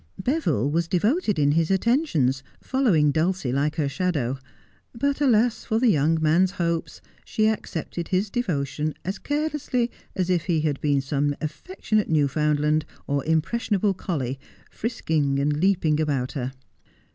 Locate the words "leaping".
15.59-15.99